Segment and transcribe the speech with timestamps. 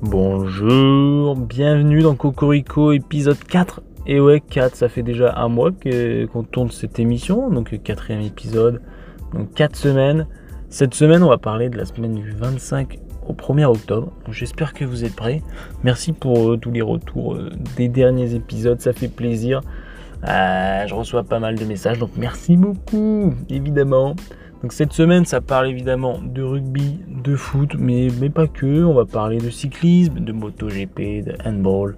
[0.00, 3.82] Bonjour, bienvenue dans Cocorico épisode 4.
[4.06, 8.80] Et ouais, 4, ça fait déjà un mois qu'on tourne cette émission, donc quatrième épisode,
[9.34, 10.28] donc 4 semaines.
[10.70, 14.12] Cette semaine, on va parler de la semaine du 25 au 1er octobre.
[14.30, 15.42] J'espère que vous êtes prêts.
[15.82, 19.62] Merci pour euh, tous les retours euh, des derniers épisodes, ça fait plaisir.
[20.28, 24.14] Euh, je reçois pas mal de messages, donc merci beaucoup, évidemment.
[24.62, 28.84] Donc cette semaine, ça parle évidemment de rugby, de foot, mais, pas que.
[28.84, 31.96] On va parler de cyclisme, de MotoGP, de handball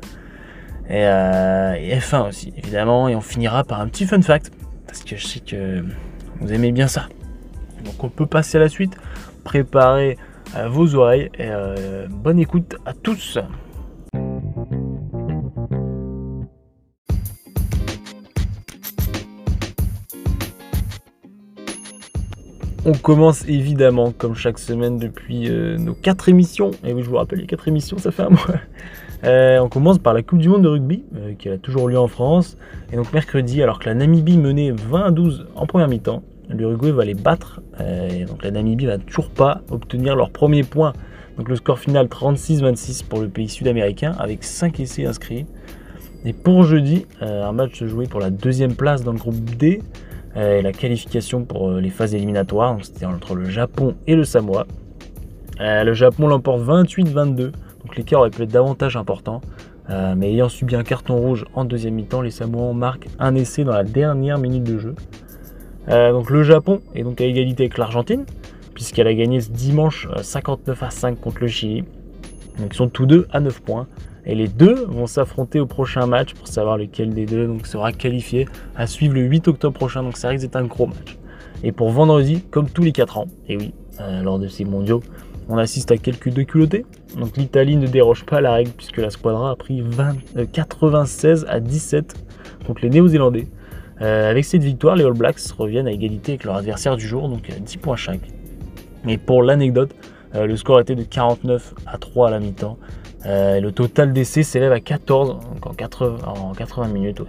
[0.88, 3.08] et, euh, et, F1 aussi, évidemment.
[3.08, 4.50] Et on finira par un petit fun fact,
[4.86, 5.82] parce que je sais que
[6.40, 7.08] vous aimez bien ça.
[7.84, 8.96] Donc on peut passer à la suite.
[9.42, 10.18] Préparez
[10.56, 13.38] euh, vos oreilles et euh, bonne écoute à tous.
[22.86, 26.70] On commence évidemment, comme chaque semaine depuis euh, nos 4 émissions.
[26.82, 28.46] Et oui, je vous rappelle, les 4 émissions, ça fait un mois.
[29.22, 31.98] Euh, on commence par la Coupe du Monde de rugby, euh, qui a toujours lieu
[31.98, 32.56] en France.
[32.90, 36.90] Et donc mercredi, alors que la Namibie menait 20 à 12 en première mi-temps, l'Uruguay
[36.90, 37.60] va les battre.
[37.78, 40.94] et donc la Namibie va toujours pas obtenir leur premier point.
[41.36, 45.44] Donc le score final 36-26 pour le pays sud-américain, avec 5 essais inscrits.
[46.24, 49.82] Et pour jeudi, un match joué pour la deuxième place dans le groupe D.
[50.36, 54.66] Euh, la qualification pour euh, les phases éliminatoires, c'était entre le Japon et le Samoa.
[55.60, 59.40] Euh, le Japon l'emporte 28-22, donc l'écart aurait pu être davantage important.
[60.16, 63.72] mais ayant subi un carton rouge en deuxième mi-temps, les Samoans marquent un essai dans
[63.72, 64.94] la dernière minute de jeu.
[65.88, 68.24] donc le Japon est donc à égalité avec l'Argentine,
[68.72, 71.84] puisqu'elle a gagné ce dimanche 59 à 5 contre le Chili.
[72.58, 73.88] Donc ils sont tous deux à 9 points.
[74.26, 78.46] Et les deux vont s'affronter au prochain match pour savoir lequel des deux sera qualifié
[78.76, 80.02] à suivre le 8 octobre prochain.
[80.02, 81.16] Donc ça risque d'être un gros match.
[81.62, 85.02] Et pour vendredi, comme tous les 4 ans, et oui, euh, lors de ces mondiaux,
[85.48, 86.86] on assiste à quelques déculottés.
[87.18, 89.82] Donc l'Italie ne déroge pas à la règle puisque la squadra a pris
[90.52, 92.14] 96 euh, à 17
[92.66, 93.46] contre les Néo-Zélandais.
[94.00, 97.28] Euh, avec cette victoire, les All Blacks reviennent à égalité avec leur adversaire du jour,
[97.28, 98.20] donc 10 points chaque.
[99.06, 99.94] Et pour l'anecdote,
[100.34, 102.78] le score était de 49 à 3 à la mi-temps.
[103.26, 107.20] Euh, le total d'essais s'élève à 14 en 80, minutes.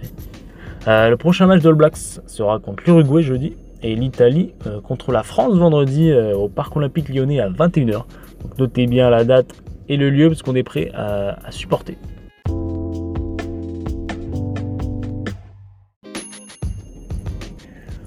[0.88, 5.22] Euh, le prochain match d'All Blacks sera contre l'Uruguay jeudi et l'Italie euh, contre la
[5.22, 8.04] France vendredi au Parc Olympique Lyonnais à 21h.
[8.42, 9.54] Donc notez bien la date
[9.88, 11.98] et le lieu parce qu'on est prêt à, supporter.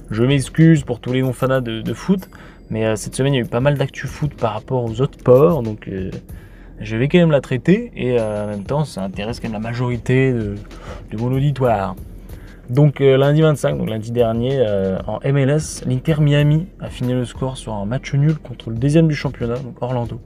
[0.10, 2.30] Je m'excuse pour tous les non-fanats de, foot,
[2.70, 5.20] mais cette semaine il y a eu pas mal d'actu foot par rapport aux autres
[5.20, 5.90] sports, donc
[6.80, 9.54] je vais quand même la traiter et euh, en même temps ça intéresse quand même
[9.62, 10.56] la majorité de,
[11.18, 11.96] mon auditoire.
[12.70, 17.26] Donc euh, lundi 25, donc lundi dernier, euh, en MLS, l'Inter Miami a fini le
[17.26, 20.20] score sur un match nul contre le deuxième du championnat, donc Orlando.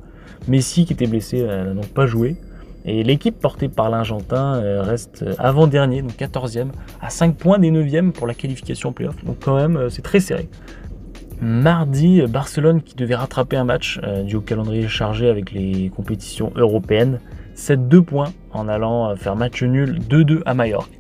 [0.48, 2.38] Messi qui était blessé n'a donc pas joué.
[2.86, 6.70] Et l'équipe portée par l'Argentin reste avant-dernier, donc 14e,
[7.02, 9.24] à 5 points des 9e pour la qualification playoff.
[9.26, 10.48] Donc quand même, c'est très serré.
[11.42, 16.52] Mardi, Barcelone qui devait rattraper un match euh, dû au calendrier chargé avec les compétitions
[16.58, 17.20] européennes,
[17.56, 21.00] 7-2 points en allant euh, faire match nul 2-2 à Majorque.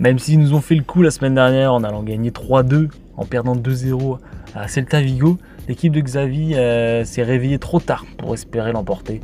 [0.00, 3.24] Même s'ils nous ont fait le coup la semaine dernière en allant gagner 3-2 en
[3.26, 4.18] perdant 2-0
[4.56, 5.38] à Celta Vigo,
[5.68, 9.20] l'équipe de Xavi euh, s'est réveillée trop tard pour espérer l'emporter.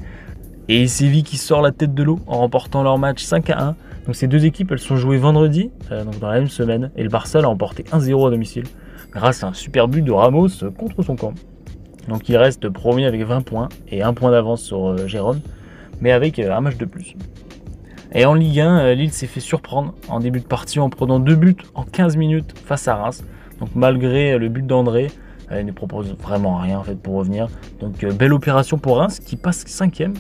[0.68, 3.74] Et Séville qui sort la tête de l'eau en remportant leur match 5 1.
[4.06, 7.08] Donc ces deux équipes elles sont jouées vendredi, donc dans la même semaine, et le
[7.08, 8.64] Barça a emporté 1-0 à domicile
[9.12, 11.34] grâce à un super but de Ramos contre son camp.
[12.08, 15.40] Donc il reste premier avec 20 points et un point d'avance sur euh, Jérôme,
[16.00, 17.14] mais avec euh, un match de plus.
[18.12, 21.20] Et en Ligue 1, euh, Lille s'est fait surprendre en début de partie en prenant
[21.20, 23.24] deux buts en 15 minutes face à Reims.
[23.60, 25.08] Donc malgré le but d'André,
[25.52, 27.48] il ne propose vraiment rien en fait pour revenir.
[27.80, 30.14] Donc belle opération pour Reims qui passe cinquième.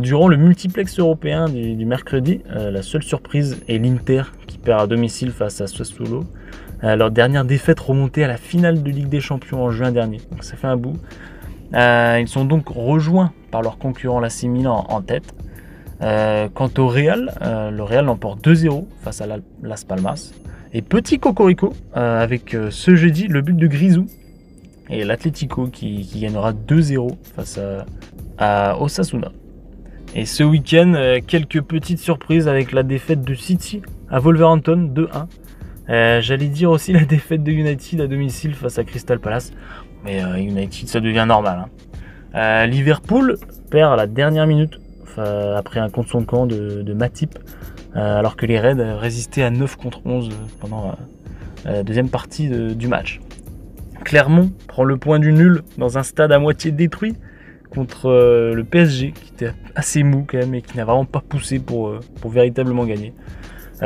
[0.00, 5.32] durant le multiplex européen du, mercredi, la seule surprise est l'Inter qui perd à domicile
[5.32, 6.24] face à Sassuolo.
[6.84, 10.20] Euh, leur dernière défaite remontée à la finale de Ligue des Champions en juin dernier.
[10.30, 10.96] Donc ça fait un bout.
[11.74, 15.34] Euh, ils sont donc rejoints par leur concurrent l'AC Milan en, tête.
[16.02, 19.26] Euh, quant au Real, le Real l'emporte 2-0 face à
[19.62, 20.32] Las Palmas.
[20.74, 24.06] Et petit cocorico avec ce jeudi le but de Grisou
[24.88, 27.86] et l'Atlético qui, gagnera 2-0 face à,
[28.38, 29.30] à, Osasuna.
[30.14, 35.26] Et ce week-end, quelques petites surprises avec la défaite de City à Wolverhampton 2-1
[35.92, 39.52] euh, j'allais dire aussi la défaite de United à domicile face à Crystal Palace.
[40.04, 41.64] Mais euh, United, ça devient normal.
[41.64, 41.68] Hein.
[42.34, 43.36] Euh, Liverpool
[43.70, 44.78] perd à la dernière minute
[45.18, 47.38] après un contre son camp de, Matip.
[47.94, 50.96] alors que les Reds résistaient à 9 contre 11 pendant
[51.66, 53.20] la deuxième partie du match.
[54.04, 57.14] Clermont prend le point du nul dans un stade à moitié détruit
[57.68, 58.08] contre
[58.54, 61.92] le PSG, qui était assez mou quand même et qui n'a vraiment pas poussé pour,
[62.22, 63.12] pour véritablement gagner.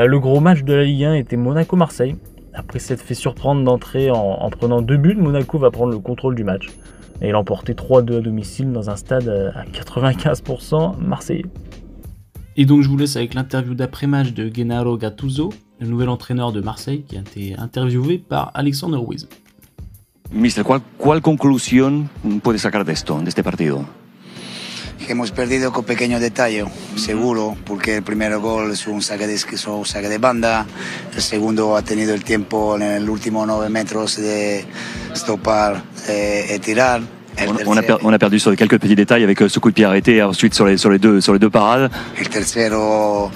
[0.05, 2.17] Le gros match de la Ligue 1 était Monaco-Marseille.
[2.53, 6.35] Après s'être fait surprendre d'entrée en, en, prenant deux buts, Monaco va prendre le contrôle
[6.35, 6.69] du match
[7.21, 11.47] et l'emporter 3-2 à domicile dans un stade à 95% marseillais.
[12.57, 16.61] Et donc je vous laisse avec l'interview d'après-match de Gennaro Gattuso, le nouvel entraîneur de
[16.61, 19.29] Marseille, qui a été interviewé par Alexander Ruiz.
[20.33, 22.09] Mister, ¿cuál, cuál conclusión
[22.43, 23.85] puede sacar de esto, de este partido?
[25.07, 26.65] Que hemos perdido con pequeños detalles,
[26.97, 30.67] seguro, porque el primer gol es un saque, de, es un saque de banda,
[31.15, 34.65] el segundo ha tenido el tiempo en el último 9 metros de
[35.15, 37.03] stopar eh, y tirar.
[37.67, 39.85] On, a on, a perdu sur quelques petits détails avec euh, ce coup de pied
[39.85, 41.91] arrêté et ensuite sur les, sur les, deux, sur les deux parades.
[42.19, 43.31] El tercero,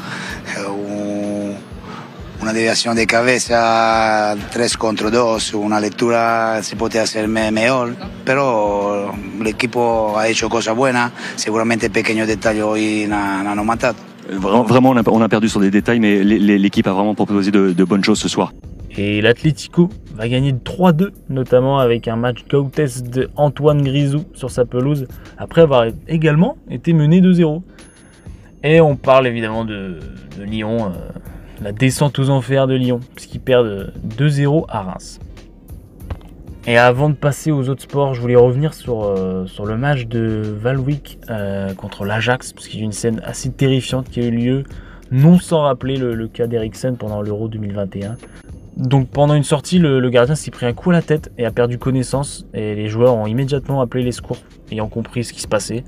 [2.41, 7.95] una deviación de cabeza, 3 contre 2, una lectura se puede hacer mejor,
[8.25, 13.97] pero el equipo ha hecho cosas buenas, seguramente pequeños detalles hoy han matado.
[14.29, 18.05] Vraiment, on a, perdu sur des détails, mais l'équipe a vraiment proposé de, de bonnes
[18.05, 18.53] choses ce soir.
[18.97, 24.65] Et l'Atlético va gagner 3-2, notamment avec un match Gautes de Antoine Grisou sur sa
[24.65, 25.07] pelouse,
[25.39, 27.63] après avoir également été mené 2-0.
[28.63, 30.01] Et on parle évidemment de,
[30.39, 31.19] Lyon, euh,
[31.61, 35.21] la descente aux enfers de Lyon, puisqu'ils perdent 2-0 à Reims.
[36.67, 40.43] Et avant de passer aux autres sports, je voulais revenir sur, euh, le match de
[40.61, 44.31] Valwick euh, contre l'Ajax, parce qu'il y a une scène assez terrifiante qui a eu
[44.31, 44.65] lieu,
[45.11, 48.17] non sans rappeler le, cas d'Eriksen pendant l'Euro 2021.
[48.77, 51.51] Donc pendant une sortie, le, gardien s'est pris un coup à la tête et a
[51.51, 52.47] perdu connaissance.
[52.55, 54.39] Et les joueurs ont immédiatement appelé les secours,
[54.71, 55.85] ayant compris ce qui se passait.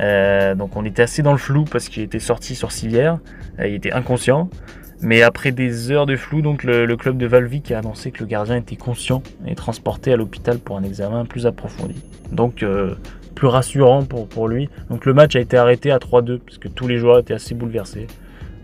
[0.00, 3.18] Euh, donc on était assez dans le flou parce qu'il était sorti sur civière,
[3.60, 4.48] euh, il était inconscient.
[5.04, 8.26] Mais après des heures de flou, donc le, club de Valvic a annoncé que le
[8.26, 12.02] gardien était conscient et transporté à l'hôpital pour un examen plus approfondi.
[12.32, 12.94] Donc euh,
[13.34, 14.68] plus rassurant pour, pour lui.
[14.90, 17.54] Donc le match a été arrêté à 3-2 parce que tous les joueurs étaient assez
[17.54, 18.06] bouleversés.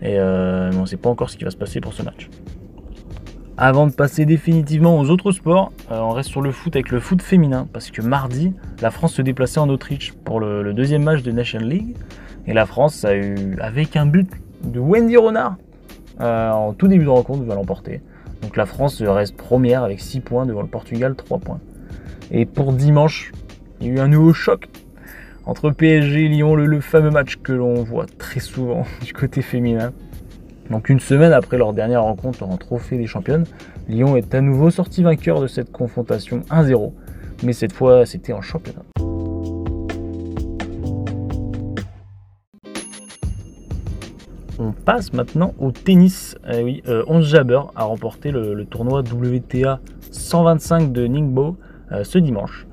[0.01, 2.27] Et on ne sait pas encore ce qui va se passer pour ce match.
[3.63, 6.99] Avant de passer définitivement aux autres sports, euh, on reste sur le foot avec le
[6.99, 11.21] foot féminin, parce que mardi, la France se déplaçait en Autriche pour le, deuxième match
[11.21, 11.95] de National League,
[12.47, 14.27] et la France a eu, avec un but
[14.63, 15.57] de Wendy Renard,
[16.19, 18.01] euh, en tout début de rencontre, va l'emporter.
[18.41, 21.59] Donc la France reste première avec 6 points devant le Portugal, 3 points.
[22.31, 23.31] Et pour dimanche,
[23.79, 24.67] il y a eu un nouveau choc
[25.45, 29.91] entre PSG et Lyon, le fameux match que l'on voit très souvent du côté féminin.
[30.69, 33.45] Donc une semaine après leur dernière rencontre en Trophée des Championnes,
[33.89, 36.93] Lyon est à nouveau sorti vainqueur de cette confrontation 1-0,
[37.43, 38.90] mais cette fois c'était en championnat.
[44.61, 46.37] On passe maintenant au tennis.
[46.47, 49.79] Eh oui, 11 euh, Jabber a remporté le, tournoi WTA
[50.11, 51.57] 125 de Ningbo
[51.91, 52.67] euh, ce dimanche.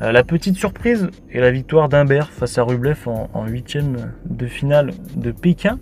[0.00, 4.92] Euh, la petite surprise est la victoire d'Humbert face à Rublev en huitième de finale
[5.16, 5.78] de Pékin.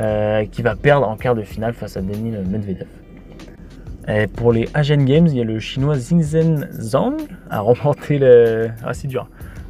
[0.00, 2.88] Euh, qui va perdre en quart de finale face à Denis Medvedev.
[4.34, 7.14] Pour les Asian Games, il y a le chinois Xingzhen Zhang
[7.48, 8.18] a remporté
[8.82, 8.92] ah,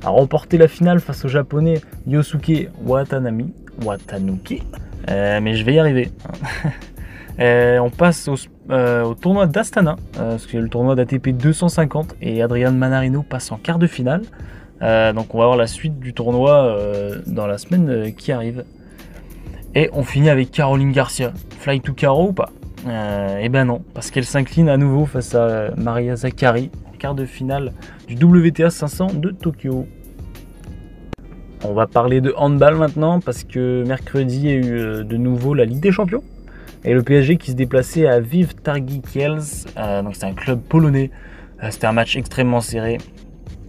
[0.02, 3.52] a remporté la finale face au japonais Yosuke Watanami.
[3.84, 4.62] Watanuki.
[5.10, 6.10] Euh, mais je vais y arriver.
[7.38, 8.36] on passe au,
[8.70, 9.96] euh, au tournoi d'Astana,
[10.38, 14.22] c'est le tournoi d'ATP 250 et Adrian Manarino passe en quart de finale.
[14.80, 16.78] donc on va voir la suite du tournoi
[17.26, 18.64] dans la semaine qui arrive.
[19.74, 21.32] Et on finit avec Caroline Garcia.
[21.58, 22.50] Fly to Caro ou pas?
[22.86, 27.24] Euh, Eh ben non, parce qu'elle s'incline à nouveau face à Maria Zakari, quart de
[27.24, 27.72] finale
[28.06, 29.86] du WTA 500 de Tokyo.
[31.74, 35.54] On va parler de handball maintenant parce que mercredi y a eu euh, de nouveau
[35.54, 36.22] la Ligue des Champions
[36.84, 39.40] et le PSG qui se déplaçait à Vive Targi Kiels,
[39.76, 41.10] euh, donc c'est un club polonais.
[41.70, 42.98] C'était un match extrêmement serré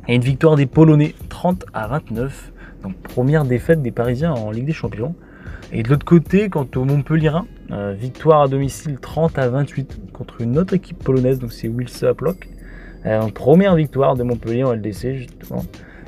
[0.08, 2.52] et une victoire des Polonais 30 à 29.
[2.84, 5.16] Donc première défaite des Parisiens en Ligue des Champions.
[5.72, 10.42] Et de l'autre côté, quant au Montpellierin, euh, victoire à domicile 30 à 28 contre
[10.42, 12.50] une autre équipe polonaise, donc c'est Wilsa Plock.
[13.08, 15.64] Euh, première victoire de Montpellier en LDC justement.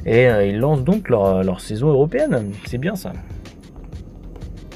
[0.05, 2.51] Et euh, ils lancent donc leur, saison européenne.
[2.65, 3.13] C'est bien ça.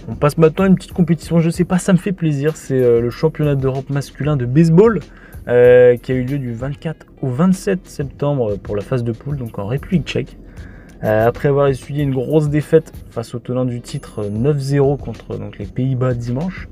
[0.10, 2.58] On passe maintenant à une petite compétition, je sais pas, ça me fait plaisir.
[2.58, 5.00] C'est le championnat d'Europe masculin de baseball
[5.46, 9.60] qui a eu lieu du 24 au 27 septembre pour la phase de poule, donc
[9.60, 10.38] en République tchèque.
[11.04, 15.58] Euh, après avoir essuyé une grosse défaite face au tenant du titre 9-0 contre donc,
[15.58, 16.70] les Pays-Bas dimanche,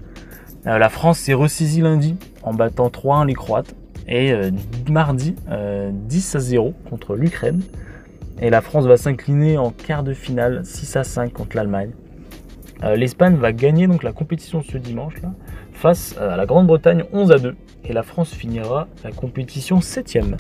[0.68, 3.74] euh, la France s'est ressaisie lundi en battant 3-1 les Croates
[4.08, 4.52] et euh,
[4.90, 7.62] mardi 10-0 contre l'Ukraine.
[8.42, 11.92] Et la France va s'incliner en quart de finale 6-5 contre l'Allemagne.
[12.96, 15.34] L'Espagne va gagner donc la compétition ce dimanche là,
[15.74, 20.38] face à la Grande-Bretagne 11 2 et la France finira la compétition 7ème.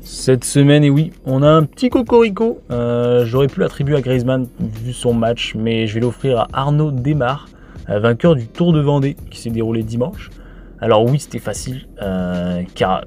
[0.00, 2.60] Cette semaine, et oui, on a un petit cocorico.
[2.70, 6.90] Euh, J'aurais pu l'attribuer à Griezmann vu son match, mais je vais l'offrir à Arnaud
[6.90, 7.48] Desmar,
[7.88, 10.30] euh, vainqueur du Tour de Vendée qui s'est déroulé dimanche.
[10.80, 13.04] Alors oui, c'était facile, euh, car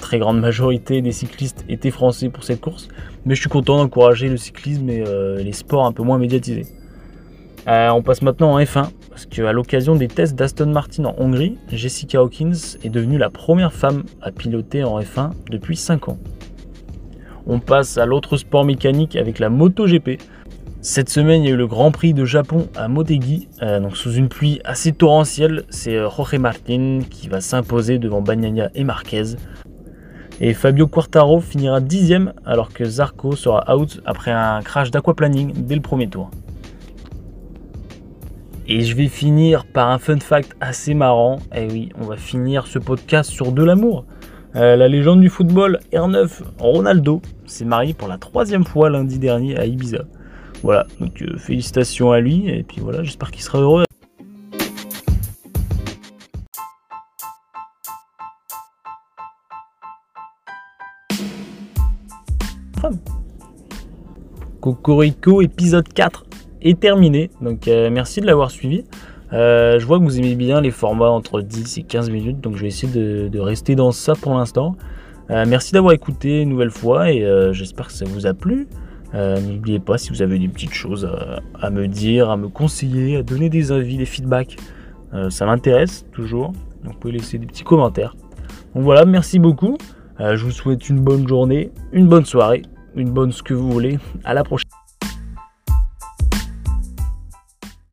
[0.00, 2.88] très grande majorité des cyclistes étaient français pour cette course,
[3.24, 6.66] mais je suis content d'encourager le cyclisme et euh, les sports un peu moins médiatisés.
[7.68, 11.58] Euh, on passe maintenant en F1, parce qu'à l'occasion des tests d'Aston Martin en Hongrie,
[11.70, 16.18] Jessica Hawkins est devenue la première femme à piloter en F1 depuis 5 ans.
[17.46, 20.20] On passe à l'autre sport mécanique avec la MotoGP.
[20.80, 23.96] Cette semaine, il y a eu le Grand Prix de Japon à Motegi, euh, donc
[23.96, 25.64] sous une pluie assez torrentielle.
[25.68, 29.36] C'est Jorge Martin qui va s'imposer devant Bagnaia et Marquez.
[30.42, 35.74] Et Fabio Quartaro finira dixième alors que Zarco sera out après un crash d'aquaplaning dès
[35.74, 36.30] le premier tour.
[38.66, 41.40] Et je vais finir par un fun fact assez marrant.
[41.54, 44.06] Et oui, on va finir ce podcast sur de l'amour.
[44.56, 49.58] Euh, la légende du football, R9, Ronaldo, s'est marié pour la troisième fois lundi dernier
[49.58, 50.04] à Ibiza.
[50.62, 53.84] Voilà, donc euh, félicitations à lui, et puis voilà, j'espère qu'il sera heureux.
[64.70, 66.26] Cocorico épisode 4
[66.62, 68.84] est terminé, donc euh, merci de l'avoir suivi.
[69.32, 72.56] Euh, je vois que vous aimez bien les formats entre 10 et 15 minutes, donc
[72.56, 74.76] je vais essayer de, rester dans ça pour l'instant.
[75.30, 78.68] Euh, merci d'avoir écouté une nouvelle fois et j'espère que ça vous a plu.
[79.12, 83.16] N'oubliez pas si vous avez des petites choses à, à, me dire, à me conseiller,
[83.16, 84.56] à donner des avis, des feedbacks.
[85.30, 86.52] Ça m'intéresse toujours.
[86.84, 88.14] Donc vous pouvez laisser des petits commentaires.
[88.74, 89.78] Donc voilà, merci beaucoup.
[90.18, 92.62] Je vous souhaite une bonne journée, une bonne soirée,
[92.94, 93.98] une bonne ce que vous voulez.
[94.24, 94.70] À la prochaine.